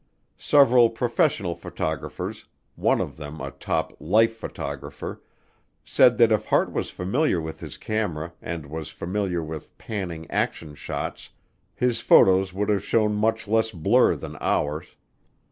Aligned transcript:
Several 0.39 0.89
professional 0.89 1.53
photographers, 1.53 2.45
one 2.75 2.99
of 2.99 3.17
them 3.17 3.39
a 3.39 3.51
top 3.51 3.95
Life 3.99 4.35
photographer, 4.35 5.21
said 5.85 6.17
that 6.17 6.31
if 6.31 6.45
Hart 6.47 6.71
was 6.71 6.89
familiar 6.89 7.39
with 7.39 7.59
his 7.59 7.77
camera 7.77 8.33
and 8.41 8.65
was 8.65 8.89
familiar 8.89 9.43
with 9.43 9.77
panning 9.77 10.25
action 10.31 10.73
shots, 10.73 11.29
his 11.75 12.01
photos 12.01 12.51
would 12.51 12.69
have 12.69 12.83
shown 12.83 13.13
much 13.13 13.47
less 13.47 13.69
blur 13.69 14.15
than 14.15 14.37
ours. 14.41 14.95